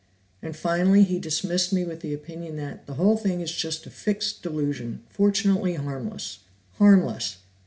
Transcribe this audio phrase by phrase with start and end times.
[0.41, 3.91] And finally he dismissed me with the opinion that 'the whole thing is just a
[3.91, 6.39] fixed delusion, fortunately harmless!'
[6.79, 7.37] Harmless!